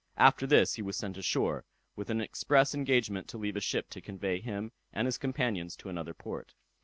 [0.17, 1.63] After this he was sent ashore,
[1.95, 5.89] with an express engagement to leave a ship to convey him and his companions to
[5.89, 6.55] another port.